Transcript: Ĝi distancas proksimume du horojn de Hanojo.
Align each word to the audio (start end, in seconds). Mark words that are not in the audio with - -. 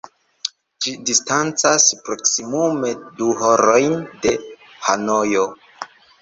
Ĝi 0.85 0.93
distancas 1.09 1.85
proksimume 2.07 2.89
du 3.19 3.29
horojn 3.43 3.95
de 4.25 4.35
Hanojo. 4.89 5.47